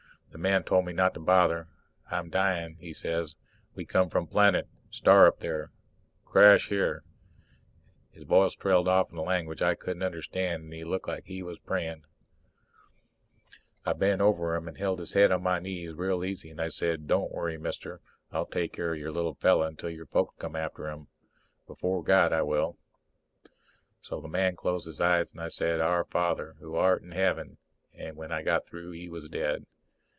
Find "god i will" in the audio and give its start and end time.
22.05-22.77